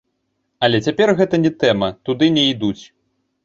Але 0.67 0.79
цяпер 0.87 1.13
гэта 1.21 1.41
не 1.45 1.53
тэма, 1.67 1.93
туды 2.09 2.33
не 2.41 2.51
ідуць. 2.53 2.79